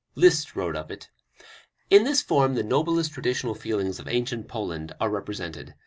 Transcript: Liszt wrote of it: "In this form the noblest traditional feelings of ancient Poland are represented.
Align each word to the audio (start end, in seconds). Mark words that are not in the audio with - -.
Liszt 0.15 0.55
wrote 0.55 0.75
of 0.75 0.89
it: 0.89 1.11
"In 1.91 2.05
this 2.05 2.23
form 2.23 2.55
the 2.55 2.63
noblest 2.63 3.11
traditional 3.13 3.53
feelings 3.53 3.99
of 3.99 4.07
ancient 4.07 4.47
Poland 4.47 4.95
are 4.99 5.11
represented. 5.11 5.75